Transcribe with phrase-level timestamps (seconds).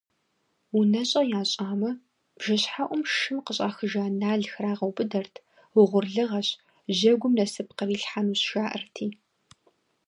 [0.77, 1.91] УнэщӀэ ящӀамэ,
[2.37, 5.35] бжэщхьэӀум шым къыщӀахыжа нал храгъэубыдэрт,
[5.79, 6.47] угъурлыгъэщ,
[6.97, 9.07] жьэгум насып кърилъхьэнущ жаӀэрти.